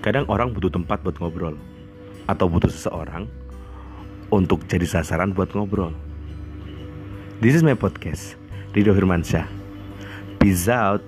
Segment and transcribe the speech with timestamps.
[0.00, 1.60] Kadang orang butuh tempat buat ngobrol.
[2.24, 3.28] Atau butuh seseorang
[4.32, 5.92] Untuk jadi sasaran buat ngobrol.
[7.44, 8.40] This is my podcast.
[8.72, 9.44] Rido Firmansyah
[10.40, 11.04] Peace out.